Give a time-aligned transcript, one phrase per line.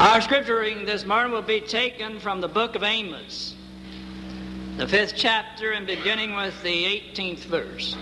[0.00, 3.54] Our scripture reading this morning will be taken from the book of Amos,
[4.78, 7.94] the fifth chapter, and beginning with the 18th verse.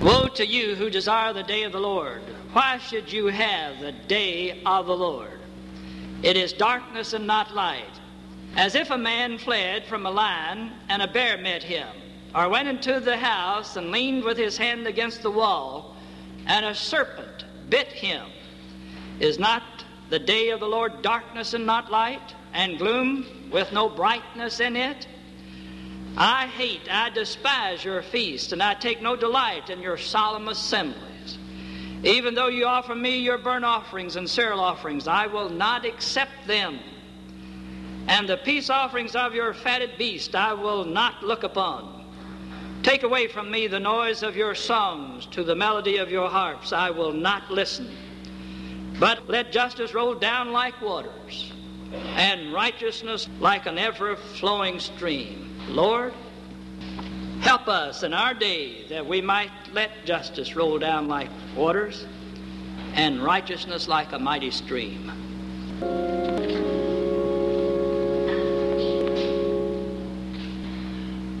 [0.00, 2.22] Woe to you who desire the day of the Lord!
[2.54, 5.38] Why should you have the day of the Lord?
[6.22, 8.00] It is darkness and not light,
[8.56, 11.94] as if a man fled from a lion and a bear met him,
[12.34, 15.96] or went into the house and leaned with his hand against the wall,
[16.46, 18.26] and a serpent bit him.
[19.20, 19.69] Is not
[20.10, 24.76] the day of the Lord darkness and not light, and gloom with no brightness in
[24.76, 25.06] it?
[26.16, 31.38] I hate, I despise your feast, and I take no delight in your solemn assemblies.
[32.02, 36.46] Even though you offer me your burnt offerings and cereal offerings, I will not accept
[36.46, 36.80] them.
[38.08, 42.04] And the peace offerings of your fatted beast I will not look upon.
[42.82, 46.72] Take away from me the noise of your songs, to the melody of your harps
[46.72, 47.88] I will not listen.
[49.00, 51.50] But let justice roll down like waters,
[52.16, 55.58] and righteousness like an ever flowing stream.
[55.68, 56.12] Lord,
[57.40, 62.06] help us in our day that we might let justice roll down like waters,
[62.92, 65.10] and righteousness like a mighty stream.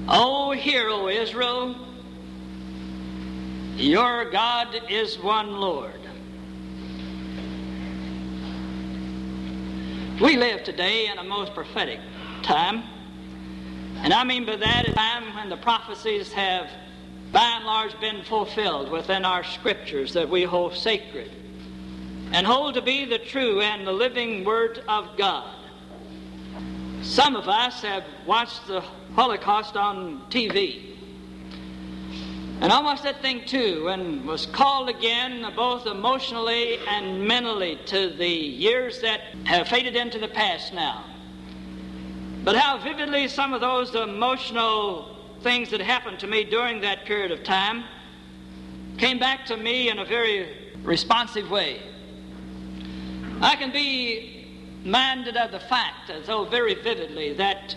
[0.08, 1.76] O hear, O Israel,
[3.76, 5.99] your God is one Lord.
[10.20, 11.98] We live today in a most prophetic
[12.42, 12.82] time.
[14.02, 16.68] And I mean by that a time when the prophecies have
[17.32, 21.30] by and large been fulfilled within our scriptures that we hold sacred
[22.34, 25.54] and hold to be the true and the living Word of God.
[27.00, 28.82] Some of us have watched the
[29.14, 30.98] Holocaust on TV.
[32.60, 38.28] And watched that thing too and was called again, both emotionally and mentally, to the
[38.28, 41.06] years that have faded into the past now.
[42.44, 47.32] But how vividly some of those emotional things that happened to me during that period
[47.32, 47.84] of time
[48.98, 51.80] came back to me in a very responsive way.
[53.40, 54.46] I can be
[54.84, 57.74] minded of the fact, as though very vividly, that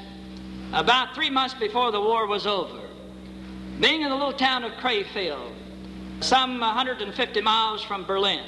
[0.73, 2.82] about three months before the war was over,
[3.79, 5.51] being in the little town of Krefeld,
[6.21, 8.43] some 150 miles from Berlin,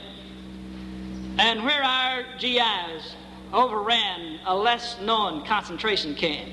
[1.37, 3.15] and where our GIs
[3.51, 6.51] overran a less known concentration camp.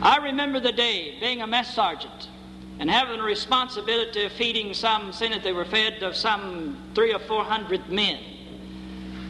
[0.00, 2.28] I remember the day being a mess sergeant
[2.78, 7.12] and having the responsibility of feeding some, saying that they were fed of some three
[7.12, 8.18] or four hundred men.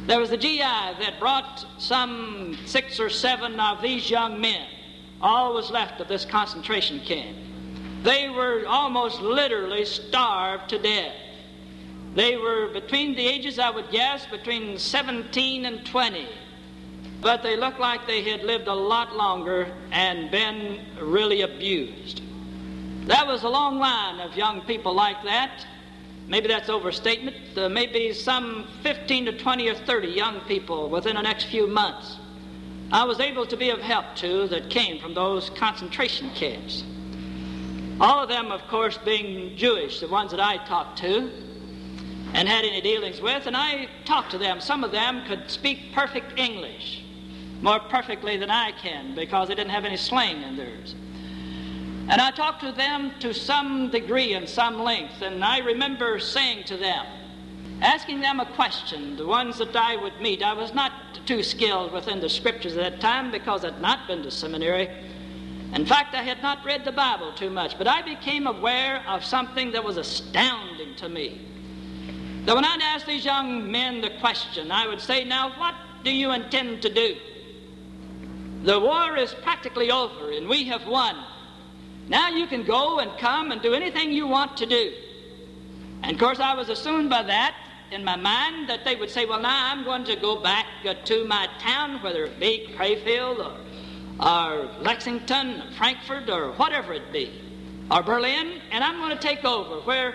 [0.07, 4.67] There was a GI that brought some six or seven of these young men,
[5.21, 7.37] all was left of this concentration camp.
[8.03, 11.15] They were almost literally starved to death.
[12.15, 16.29] They were between the ages, I would guess, between 17 and 20.
[17.21, 22.23] But they looked like they had lived a lot longer and been really abused.
[23.07, 25.67] That was a long line of young people like that.
[26.29, 27.37] Maybe that's overstatement.
[27.57, 32.19] Maybe some 15 to 20 or 30 young people within the next few months.
[32.93, 36.85] I was able to be of help to that came from those concentration camps.
[38.01, 41.31] All of them, of course, being Jewish, the ones that I talked to
[42.33, 44.61] and had any dealings with, and I talked to them.
[44.61, 47.03] Some of them could speak perfect English,
[47.61, 50.95] more perfectly than I can, because they didn't have any slang in theirs.
[52.09, 56.65] And I talked to them to some degree and some length, and I remember saying
[56.65, 57.05] to them,
[57.81, 60.43] asking them a question, the ones that I would meet.
[60.43, 60.93] I was not
[61.27, 64.89] too skilled within the scriptures at that time because I'd not been to seminary.
[65.75, 69.25] In fact, I had not read the Bible too much, but I became aware of
[69.25, 71.41] something that was astounding to me.
[72.45, 76.11] That when I'd ask these young men the question, I would say, Now, what do
[76.11, 77.17] you intend to do?
[78.63, 81.17] The war is practically over, and we have won.
[82.09, 84.95] Now you can go and come and do anything you want to do.
[86.03, 87.55] And of course, I was assumed by that
[87.91, 90.67] in my mind that they would say, Well, now I'm going to go back
[91.05, 93.57] to my town, whether it be Krefeld or
[94.21, 97.41] or Lexington, Frankfurt, or whatever it be,
[97.91, 100.15] or Berlin, and I'm going to take over where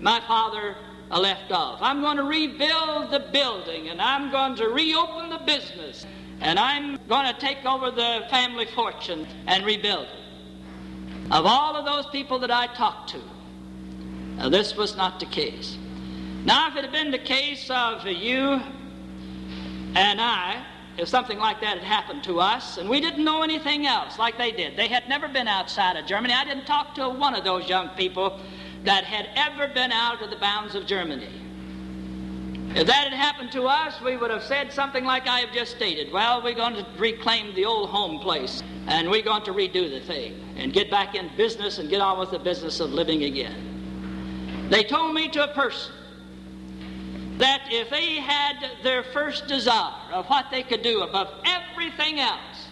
[0.00, 0.74] my father
[1.10, 1.78] left off.
[1.80, 6.04] I'm going to rebuild the building, and I'm going to reopen the business.
[6.40, 11.32] and I'm going to take over the family fortune and rebuild it.
[11.32, 15.76] Of all of those people that I talked to, this was not the case.
[16.44, 18.60] Now, if it had been the case of you
[19.94, 20.64] and I,
[20.98, 24.38] if something like that had happened to us and we didn't know anything else like
[24.38, 26.32] they did, they had never been outside of Germany.
[26.32, 28.40] I didn't talk to one of those young people
[28.84, 31.28] that had ever been out of the bounds of Germany.
[32.74, 35.76] If that had happened to us, we would have said something like I have just
[35.76, 36.12] stated.
[36.12, 40.00] Well, we're going to reclaim the old home place and we're going to redo the
[40.00, 44.68] thing and get back in business and get on with the business of living again.
[44.70, 45.92] They told me to a person
[47.38, 52.68] that if they had their first desire of what they could do above everything else,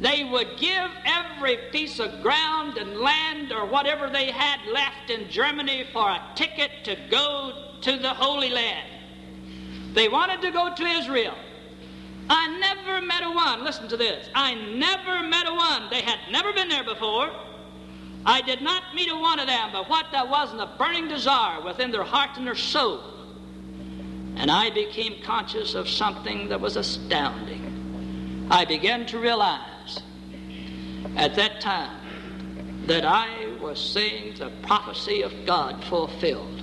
[0.00, 5.28] they would give every piece of ground and land or whatever they had left in
[5.30, 8.88] Germany for a ticket to go to the Holy Land.
[9.94, 11.34] They wanted to go to Israel.
[12.28, 15.90] I never met a one, listen to this, I never met a one.
[15.90, 17.30] They had never been there before.
[18.24, 21.08] I did not meet a one of them, but what there was in a burning
[21.08, 23.21] desire within their heart and their soul
[24.36, 28.46] and I became conscious of something that was astounding.
[28.50, 30.00] I began to realize
[31.16, 31.98] at that time
[32.86, 36.62] that I was seeing the prophecy of God fulfilled.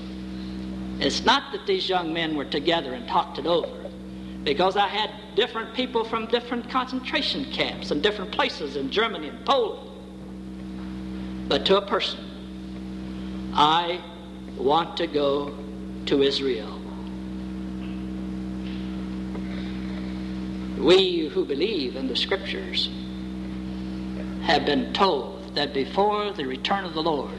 [0.99, 3.89] It's not that these young men were together and talked it over,
[4.43, 9.45] because I had different people from different concentration camps and different places in Germany and
[9.45, 9.89] Poland.
[11.47, 12.19] But to a person,
[13.53, 14.01] I
[14.57, 15.57] want to go
[16.07, 16.78] to Israel.
[20.79, 22.89] We who believe in the Scriptures
[24.43, 27.35] have been told that before the return of the Lord,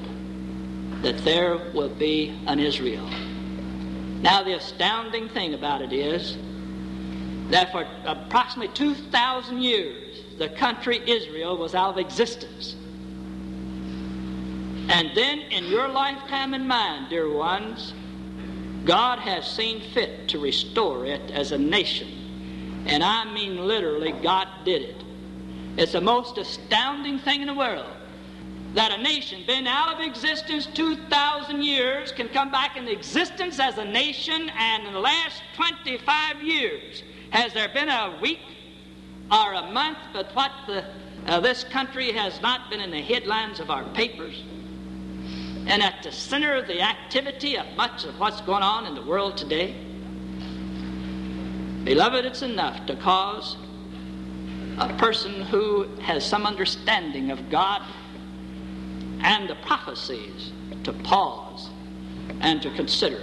[1.00, 3.08] that there will be an Israel.
[4.20, 6.36] Now, the astounding thing about it is
[7.48, 12.76] that for approximately 2,000 years, the country Israel was out of existence.
[14.90, 17.94] And then, in your lifetime and mine, dear ones,
[18.84, 22.19] God has seen fit to restore it as a nation
[22.90, 25.04] and I mean literally, God did it.
[25.76, 27.86] It's the most astounding thing in the world
[28.74, 33.78] that a nation been out of existence 2,000 years can come back into existence as
[33.78, 38.40] a nation, and in the last 25 years, has there been a week
[39.30, 40.84] or a month but what the,
[41.26, 44.42] uh, this country has not been in the headlines of our papers?
[45.66, 49.02] And at the center of the activity of much of what's going on in the
[49.02, 49.89] world today?
[51.84, 53.56] Beloved, it's enough to cause
[54.78, 57.82] a person who has some understanding of God
[59.22, 60.52] and the prophecies
[60.84, 61.70] to pause
[62.40, 63.22] and to consider.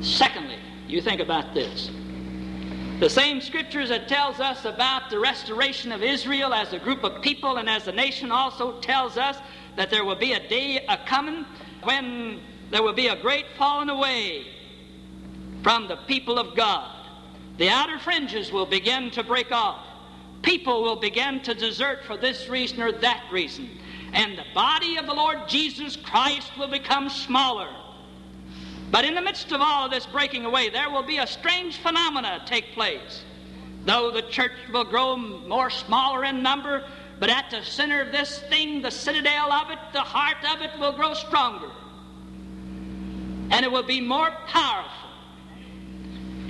[0.00, 0.58] Secondly,
[0.88, 1.90] you think about this.
[3.00, 7.22] The same scriptures that tells us about the restoration of Israel as a group of
[7.22, 9.38] people and as a nation also tells us
[9.76, 11.44] that there will be a day a coming
[11.82, 12.40] when
[12.70, 14.46] there will be a great falling away
[15.62, 16.99] from the people of God.
[17.60, 19.84] The outer fringes will begin to break off.
[20.40, 23.68] People will begin to desert for this reason or that reason.
[24.14, 27.68] And the body of the Lord Jesus Christ will become smaller.
[28.90, 31.76] But in the midst of all of this breaking away, there will be a strange
[31.76, 33.24] phenomena take place.
[33.84, 36.82] Though the church will grow more smaller in number,
[37.18, 40.70] but at the center of this thing, the citadel of it, the heart of it
[40.78, 41.68] will grow stronger.
[43.50, 44.99] And it will be more powerful.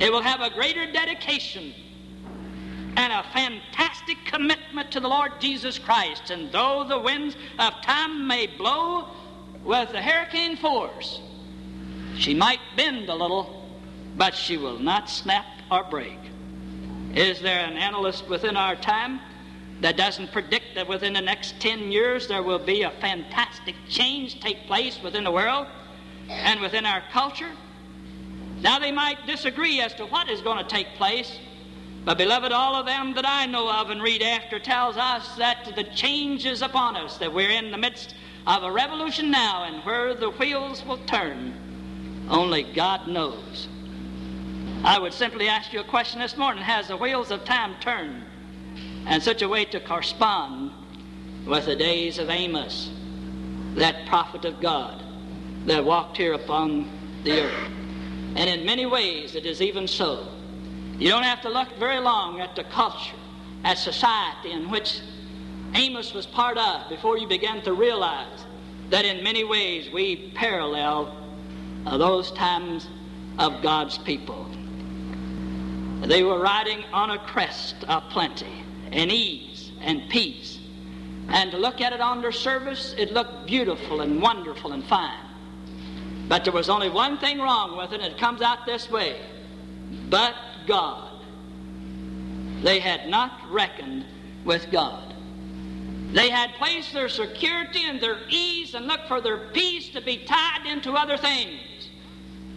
[0.01, 1.75] It will have a greater dedication
[2.97, 6.31] and a fantastic commitment to the Lord Jesus Christ.
[6.31, 9.09] And though the winds of time may blow
[9.63, 11.21] with the hurricane force,
[12.17, 13.69] she might bend a little,
[14.17, 16.19] but she will not snap or break.
[17.15, 19.21] Is there an analyst within our time
[19.83, 24.41] that doesn't predict that within the next 10 years there will be a fantastic change
[24.41, 25.67] take place within the world
[26.29, 27.51] and within our culture?
[28.63, 31.39] Now, they might disagree as to what is going to take place,
[32.05, 35.73] but, beloved, all of them that I know of and read after tells us that
[35.77, 38.15] the change is upon us, that we're in the midst
[38.47, 41.55] of a revolution now, and where the wheels will turn,
[42.29, 43.69] only God knows.
[44.83, 48.25] I would simply ask you a question this morning Has the wheels of time turned
[49.09, 50.73] in such a way to correspond
[51.47, 52.91] with the days of Amos,
[53.75, 55.03] that prophet of God
[55.67, 56.89] that walked here upon
[57.25, 57.80] the earth?
[58.37, 60.29] And in many ways, it is even so.
[60.99, 63.17] You don't have to look very long at the culture,
[63.65, 65.01] at society in which
[65.75, 68.45] Amos was part of before you begin to realize
[68.91, 71.17] that in many ways we parallel
[71.87, 72.89] uh, those times
[73.39, 74.47] of God's people.
[76.03, 80.59] They were riding on a crest of plenty and ease and peace.
[81.29, 85.30] And to look at it on their service, it looked beautiful and wonderful and fine.
[86.31, 89.21] But there was only one thing wrong with it, and it comes out this way.
[90.09, 91.25] But God.
[92.63, 94.05] They had not reckoned
[94.45, 95.13] with God.
[96.13, 100.19] They had placed their security and their ease and looked for their peace to be
[100.19, 101.91] tied into other things.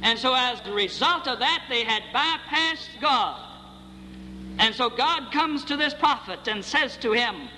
[0.04, 3.42] And so, as a result of that, they had bypassed God.
[4.60, 7.50] And so, God comes to this prophet and says to him,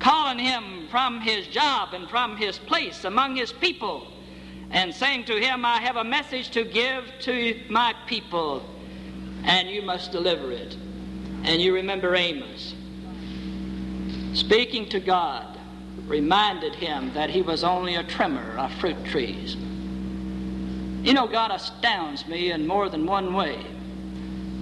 [0.00, 4.12] calling him from his job and from his place among his people,
[4.70, 8.68] and saying to him, I have a message to give to my people,
[9.44, 10.76] and you must deliver it.
[11.44, 12.74] And you remember Amos
[14.36, 15.58] speaking to God,
[16.06, 19.56] reminded him that he was only a trimmer of fruit trees.
[21.02, 23.64] You know, God astounds me in more than one way.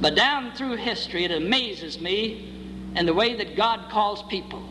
[0.00, 2.52] But down through history, it amazes me
[2.94, 4.62] in the way that God calls people.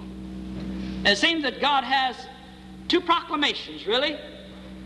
[1.06, 2.16] It seems that God has
[2.88, 4.18] two proclamations, really.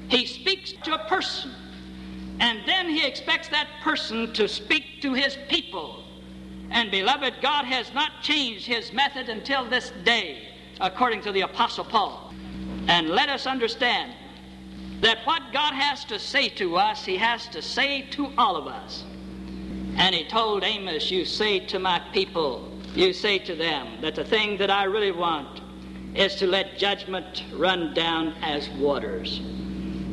[0.10, 1.52] He speaks to a person,
[2.40, 6.04] and then he expects that person to speak to his people.
[6.70, 10.50] And beloved, God has not changed his method until this day,
[10.80, 12.34] according to the Apostle Paul.
[12.88, 14.14] And let us understand
[15.02, 18.68] that what God has to say to us, he has to say to all of
[18.68, 19.04] us.
[19.98, 24.24] And he told Amos, You say to my people, you say to them that the
[24.24, 25.62] thing that I really want
[26.16, 29.42] is to let judgment run down as waters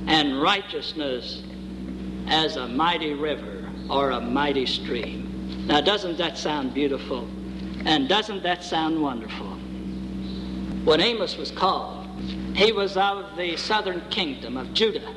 [0.07, 1.43] and righteousness
[2.27, 5.67] as a mighty river or a mighty stream.
[5.67, 7.29] Now, doesn't that sound beautiful?
[7.85, 9.59] And doesn't that sound wonderful?
[10.85, 12.07] When Amos was called,
[12.55, 15.15] he was of the southern kingdom of Judah.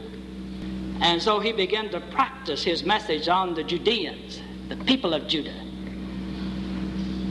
[1.01, 5.66] And so he began to practice his message on the Judeans, the people of Judah.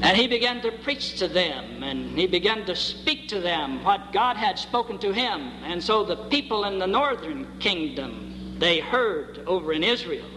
[0.02, 4.12] And he began to preach to them, and he began to speak to them what
[4.12, 5.40] God had spoken to him.
[5.64, 10.28] And so the people in the northern kingdom, they heard over in Israel,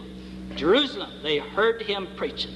[0.56, 2.52] Jerusalem, they heard him preaching.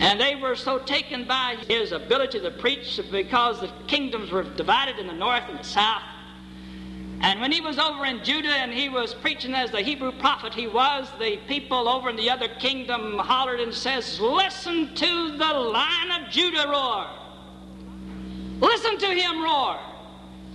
[0.00, 4.98] And they were so taken by his ability to preach because the kingdoms were divided
[4.98, 6.02] in the north and the south.
[7.20, 10.54] And when he was over in Judah and he was preaching as the Hebrew prophet
[10.54, 15.52] he was, the people over in the other kingdom hollered and says, Listen to the
[15.52, 17.06] lion of Judah roar.
[18.60, 19.78] Listen to him roar.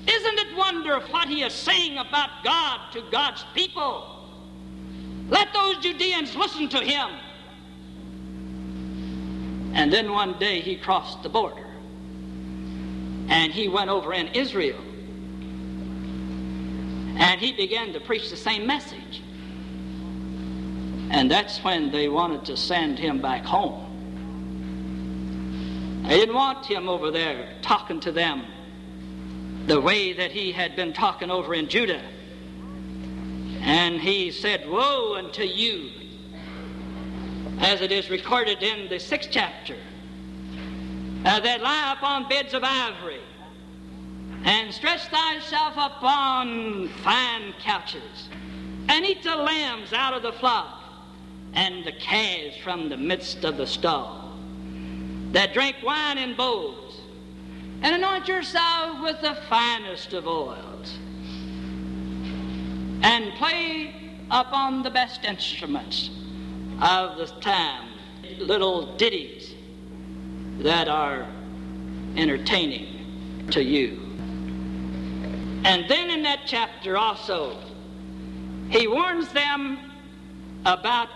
[0.07, 4.29] Isn't it wonderful what he is saying about God to God's people?
[5.29, 7.09] Let those Judeans listen to him.
[9.73, 11.65] And then one day he crossed the border
[13.27, 14.79] and he went over in Israel
[17.15, 19.21] and he began to preach the same message.
[21.11, 23.89] And that's when they wanted to send him back home.
[26.03, 28.45] They didn't want him over there talking to them
[29.67, 32.01] the way that he had been talking over in Judah.
[33.61, 35.91] And he said, Woe unto you,
[37.59, 39.77] as it is recorded in the sixth chapter,
[41.25, 43.21] uh, that lie upon beds of ivory,
[44.43, 48.29] and stretch thyself upon fine couches,
[48.89, 50.81] and eat the lambs out of the flock,
[51.53, 54.37] and the calves from the midst of the stall,
[55.31, 57.01] that drink wine in bowls,
[57.81, 60.97] and anoint yourself with the finest of oils,
[63.01, 63.93] and play
[64.29, 66.09] upon the best instruments
[66.81, 67.87] of the time,
[68.39, 69.53] little ditties
[70.59, 71.27] that are
[72.15, 74.12] entertaining to you.
[75.63, 77.57] And then in that chapter also,
[78.69, 79.91] he warns them
[80.65, 81.09] about,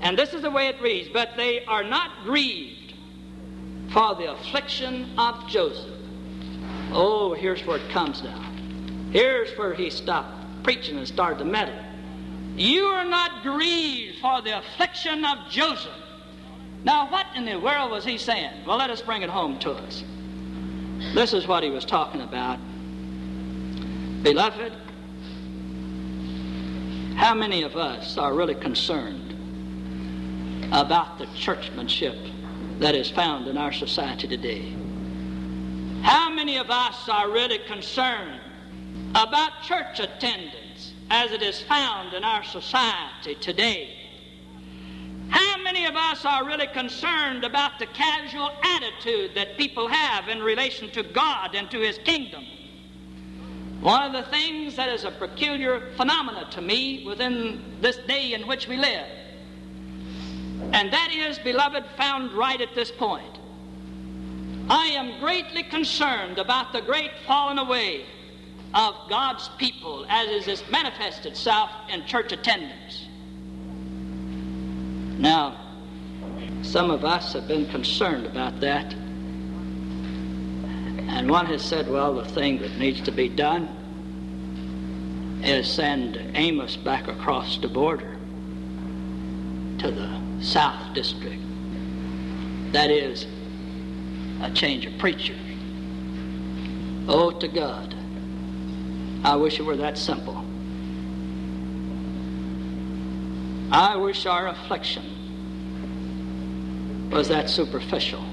[0.00, 2.94] and this is the way it reads, but they are not grieved
[3.92, 5.94] for the affliction of Joseph.
[6.92, 8.40] Oh, here's where it comes now.
[9.10, 11.78] Here's where he stopped preaching and started to meddle.
[12.56, 15.92] You are not grieved for the affliction of Joseph.
[16.84, 18.64] Now, what in the world was he saying?
[18.66, 20.04] Well, let us bring it home to us.
[21.14, 22.58] This is what he was talking about.
[24.26, 24.72] Beloved,
[27.14, 29.30] how many of us are really concerned
[30.72, 32.16] about the churchmanship
[32.80, 34.74] that is found in our society today?
[36.02, 38.40] How many of us are really concerned
[39.14, 43.96] about church attendance as it is found in our society today?
[45.28, 50.42] How many of us are really concerned about the casual attitude that people have in
[50.42, 52.44] relation to God and to His kingdom?
[53.80, 58.46] One of the things that is a peculiar phenomenon to me within this day in
[58.46, 59.06] which we live
[60.72, 63.38] And that is, beloved, found right at this point.
[64.68, 68.04] I am greatly concerned about the great falling away
[68.74, 73.06] of God's people as it manifests itself in church attendance.
[75.18, 75.56] Now,
[76.62, 78.94] some of us have been concerned about that.
[81.08, 83.68] And one has said, well, the thing that needs to be done
[85.42, 88.16] is send Amos back across the border
[89.78, 91.40] to the South District.
[92.72, 93.26] That is
[94.42, 95.38] a change of preachers.
[97.08, 97.94] Oh, to God.
[99.24, 100.44] I wish it were that simple.
[103.70, 105.04] I wish our affliction
[107.10, 108.24] was that superficial.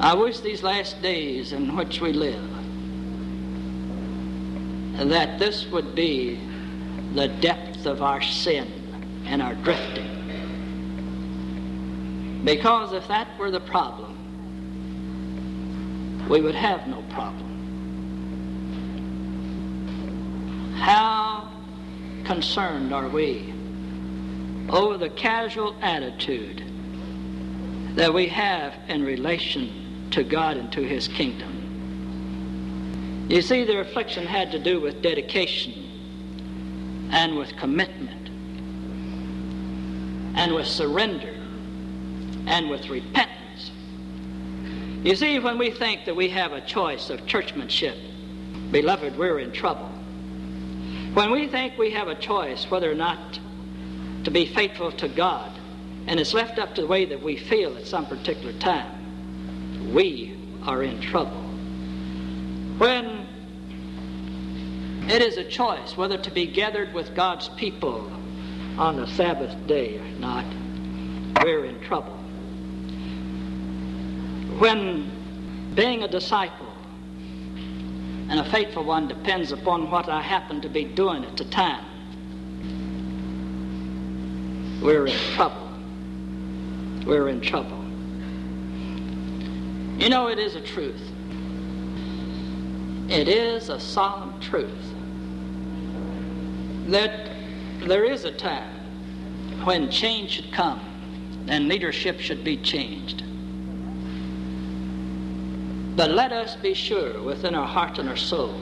[0.00, 2.40] I wish these last days in which we live
[4.96, 6.38] that this would be
[7.14, 8.70] the depth of our sin
[9.26, 10.06] and our drifting.
[12.44, 14.16] Because if that were the problem,
[16.28, 17.46] we would have no problem.
[20.76, 21.50] How
[22.24, 23.52] concerned are we
[24.68, 26.62] over the casual attitude
[27.96, 31.58] that we have in relation to God and to His kingdom?
[33.28, 35.74] You see, their affliction had to do with dedication
[37.10, 38.30] and with commitment
[40.34, 41.34] and with surrender
[42.46, 43.70] and with repentance.
[45.02, 47.96] You see, when we think that we have a choice of churchmanship,
[48.70, 49.90] beloved, we're in trouble.
[51.14, 53.38] When we think we have a choice whether or not
[54.24, 55.52] to be faithful to God,
[56.06, 58.97] and it's left up to the way that we feel at some particular time,
[59.92, 61.42] we are in trouble.
[62.78, 63.26] When
[65.08, 68.10] it is a choice whether to be gathered with God's people
[68.76, 70.44] on the Sabbath day or not,
[71.42, 72.14] we're in trouble.
[74.58, 75.10] When
[75.74, 76.72] being a disciple
[78.28, 81.84] and a faithful one depends upon what I happen to be doing at the time,
[84.82, 85.70] we're in trouble.
[87.06, 87.77] We're in trouble.
[89.98, 91.02] You know, it is a truth.
[93.08, 94.94] It is a solemn truth
[96.86, 97.30] that
[97.80, 98.70] there is a time
[99.64, 100.80] when change should come
[101.48, 103.24] and leadership should be changed.
[105.96, 108.54] But let us be sure within our heart and our soul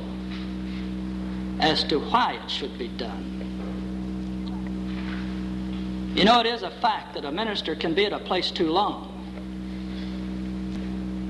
[1.61, 3.35] as to why it should be done.
[6.16, 8.70] You know, it is a fact that a minister can be at a place too
[8.70, 9.15] long.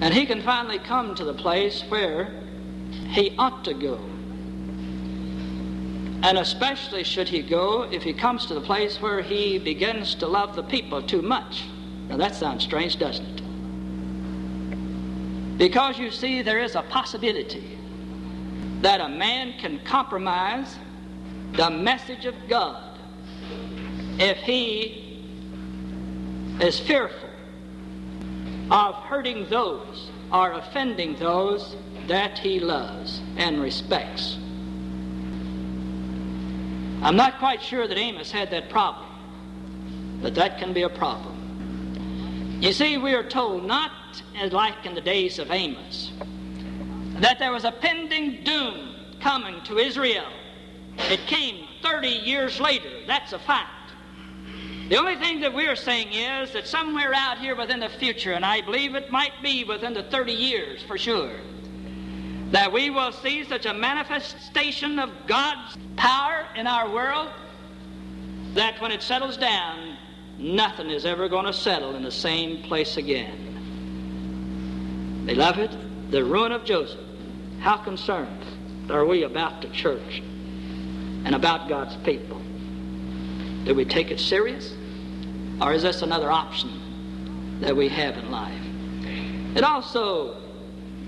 [0.01, 2.29] And he can finally come to the place where
[3.09, 3.99] he ought to go.
[6.23, 10.27] And especially should he go if he comes to the place where he begins to
[10.27, 11.65] love the people too much.
[12.09, 13.43] Now that sounds strange, doesn't it?
[15.59, 17.79] Because you see, there is a possibility
[18.83, 20.77] that a man can compromise
[21.53, 22.99] the message of God
[24.19, 25.23] if he
[26.61, 27.26] is fearful
[28.71, 31.77] of hurting those or offending those
[32.09, 34.39] that he loves and respects.
[37.03, 39.07] I'm not quite sure that Amos had that problem,
[40.21, 42.59] but that can be a problem.
[42.61, 43.93] You see, we are told not
[44.39, 46.13] as like in the days of Amos
[47.21, 50.27] that there was a pending doom coming to Israel.
[50.99, 52.91] It came 30 years later.
[53.07, 53.76] That's a fact.
[54.89, 58.45] The only thing that we're saying is that somewhere out here within the future, and
[58.45, 61.33] I believe it might be within the 30 years for sure,
[62.53, 67.31] that we will see such a manifestation of God's power in our world
[68.55, 69.99] that when it settles down,
[70.39, 73.43] nothing is ever going to settle in the same place again.
[75.27, 77.01] Beloved, the ruin of Joseph,
[77.59, 78.45] how concerned
[78.89, 80.23] are we about the church
[81.25, 82.41] and about God's people?
[83.67, 84.73] Do we take it serious?
[85.61, 88.63] Or is this another option that we have in life?
[89.57, 90.41] It also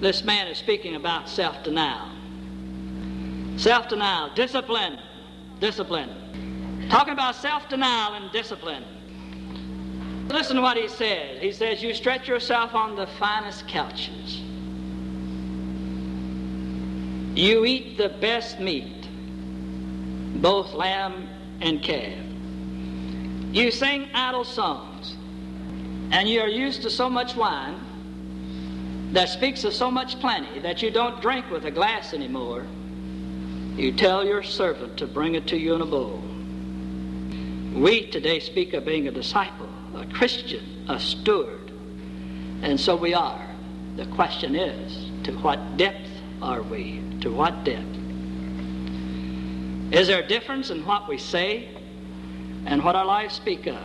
[0.00, 2.08] this man is speaking about self denial.
[3.56, 4.98] Self denial, discipline,
[5.60, 6.88] discipline.
[6.90, 8.84] Talking about self denial and discipline.
[10.28, 11.40] Listen to what he says.
[11.40, 14.42] He says, You stretch yourself on the finest couches.
[17.34, 19.08] You eat the best meat,
[20.40, 21.28] both lamb
[21.60, 22.27] and calf.
[23.52, 25.16] You sing idle songs,
[26.10, 27.80] and you are used to so much wine
[29.12, 32.66] that speaks of so much plenty that you don't drink with a glass anymore,
[33.74, 36.22] you tell your servant to bring it to you in a bowl.
[37.74, 41.72] We today speak of being a disciple, a Christian, a steward.
[42.60, 43.46] And so we are.
[43.96, 46.10] The question is, to what depth
[46.42, 47.02] are we?
[47.22, 47.96] To what depth?
[49.90, 51.77] Is there a difference in what we say
[52.68, 53.80] and what our lives speak of?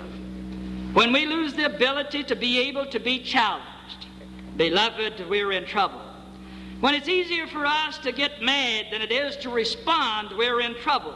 [0.93, 4.07] When we lose the ability to be able to be challenged,
[4.57, 6.01] beloved, we're in trouble.
[6.81, 10.75] When it's easier for us to get mad than it is to respond, we're in
[10.75, 11.15] trouble.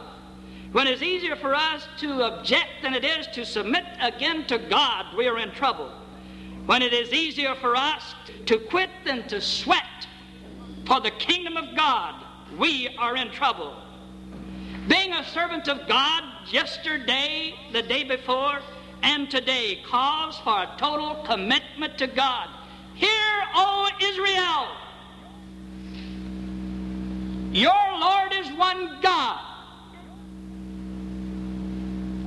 [0.72, 5.14] When it's easier for us to object than it is to submit again to God,
[5.14, 5.90] we are in trouble.
[6.64, 8.14] When it is easier for us
[8.46, 10.06] to quit than to sweat
[10.86, 12.24] for the kingdom of God,
[12.58, 13.76] we are in trouble.
[14.88, 18.58] Being a servant of God yesterday, the day before,
[19.02, 22.48] and today calls for a total commitment to God.
[22.94, 23.10] Hear,
[23.54, 24.68] O Israel,
[27.52, 29.40] your Lord is one God.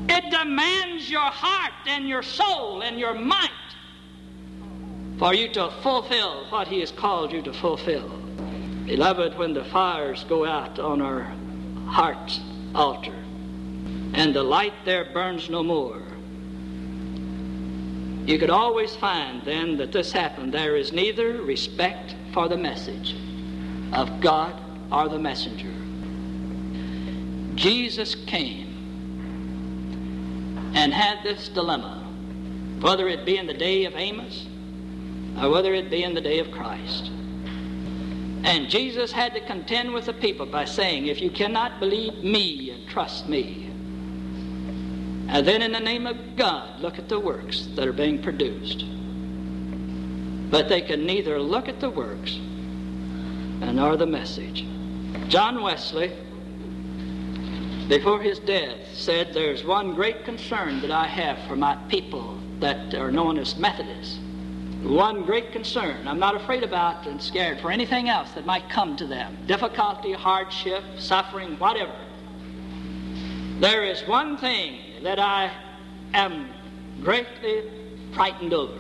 [0.08, 3.50] It demands your heart and your soul and your might
[5.18, 8.10] for you to fulfill what He has called you to fulfill.
[8.86, 11.34] Beloved, when the fires go out on our
[11.88, 12.40] heart's
[12.74, 13.16] altar
[14.14, 16.02] and the light there burns no more,
[18.26, 20.54] you could always find then that this happened.
[20.54, 23.16] There is neither respect for the message
[23.94, 24.60] of God
[24.92, 25.72] or the messenger.
[27.56, 28.68] Jesus came
[30.76, 32.08] and had this dilemma,
[32.82, 34.46] whether it be in the day of Amos
[35.42, 37.12] or whether it be in the day of Christ.
[38.44, 42.72] And Jesus had to contend with the people by saying, If you cannot believe me
[42.72, 43.68] and trust me,
[45.28, 48.86] and then in the name of God, look at the works that are being produced.
[50.50, 52.38] But they can neither look at the works
[53.62, 54.66] nor the message.
[55.30, 56.12] John Wesley
[57.92, 62.96] before his death, said, There's one great concern that I have for my people that
[62.96, 64.18] are known as Methodists.
[64.84, 66.08] One great concern.
[66.08, 70.12] I'm not afraid about and scared for anything else that might come to them difficulty,
[70.12, 71.96] hardship, suffering, whatever.
[73.60, 75.52] There is one thing that I
[76.16, 76.50] am
[77.04, 77.64] greatly
[78.14, 78.74] frightened over.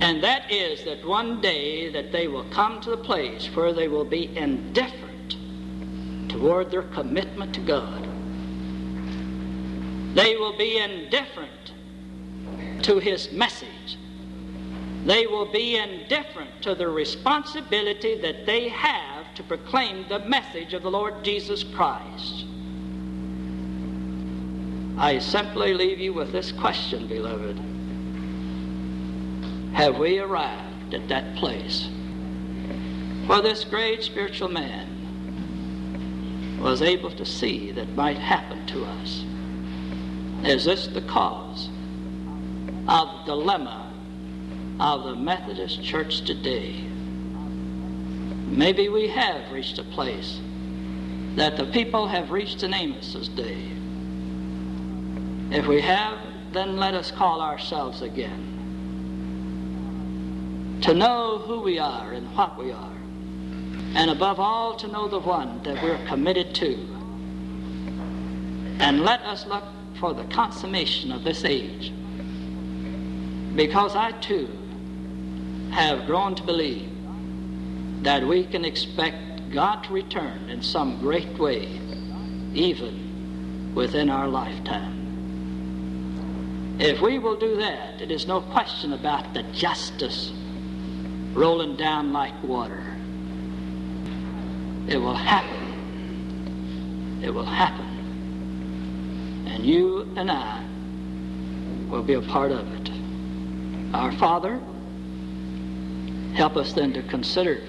[0.00, 3.88] And that is that one day that they will come to the place where they
[3.88, 5.36] will be indifferent
[6.30, 8.08] toward their commitment to God.
[10.14, 11.72] They will be indifferent
[12.82, 13.98] to His message.
[15.04, 20.82] They will be indifferent to the responsibility that they have to proclaim the message of
[20.82, 22.46] the Lord Jesus Christ.
[24.96, 27.58] I simply leave you with this question, beloved.
[29.74, 31.88] Have we arrived at that place
[33.26, 34.94] where this great spiritual man
[36.64, 39.24] was able to see that might happen to us.
[40.44, 41.68] Is this the cause
[42.88, 43.93] of the dilemma
[44.80, 46.84] of the Methodist Church today?
[48.46, 50.40] Maybe we have reached a place
[51.36, 53.70] that the people have reached in Amos's day.
[55.50, 56.18] If we have,
[56.52, 58.50] then let us call ourselves again.
[60.82, 62.94] To know who we are and what we are
[63.94, 66.74] and above all to know the one that we're committed to.
[68.80, 69.64] And let us look
[70.00, 71.92] for the consummation of this age.
[73.54, 74.48] Because I too
[75.74, 76.88] have grown to believe
[78.04, 81.80] that we can expect God to return in some great way,
[82.54, 85.00] even within our lifetime.
[86.78, 90.32] If we will do that, it is no question about the justice
[91.32, 92.96] rolling down like water.
[94.86, 95.72] It will happen.
[97.20, 97.88] It will happen.
[99.48, 100.64] And you and I
[101.88, 102.90] will be a part of it.
[103.92, 104.60] Our Father,
[106.34, 107.62] help us then to consider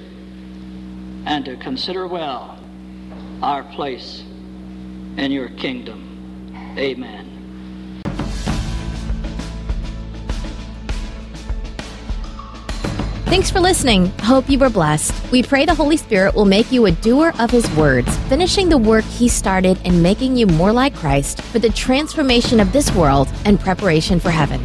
[1.25, 2.59] and to consider well
[3.41, 4.23] our place
[5.17, 6.01] in your kingdom.
[6.77, 7.31] Amen.
[13.25, 14.07] Thanks for listening.
[14.19, 15.13] Hope you were blessed.
[15.31, 18.77] We pray the Holy Spirit will make you a doer of His words, finishing the
[18.77, 23.27] work He started and making you more like Christ for the transformation of this world
[23.43, 24.63] and preparation for heaven.